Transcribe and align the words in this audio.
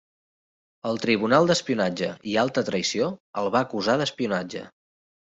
El 0.91 0.95
Tribunal 1.01 1.49
d'Espionatge 1.51 2.09
i 2.31 2.37
Alta 2.45 2.63
Traïció 2.71 3.11
el 3.43 3.51
va 3.57 3.63
acusar 3.69 3.97
d'espionatge. 4.03 4.65